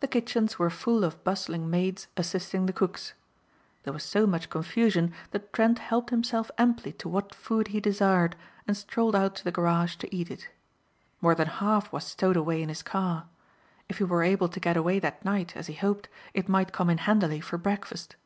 [0.00, 3.12] The kitchens were full of bustling maids assisting the cooks.
[3.82, 8.36] There was so much confusion that Trent helped himself amply to what food he desired
[8.66, 10.48] and strolled out to the garage to eat it.
[11.20, 13.26] More than half was stowed away in his car.
[13.86, 16.88] If he were able to get away that night, as he hoped, it might come
[16.88, 18.16] in handily for breakfast.